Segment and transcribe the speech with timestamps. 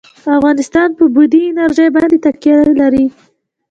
[0.37, 3.05] افغانستان په بادي انرژي باندې تکیه لري.